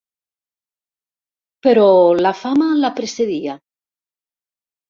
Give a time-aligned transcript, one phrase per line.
[1.67, 1.85] Però
[2.27, 3.59] la fama la precedia.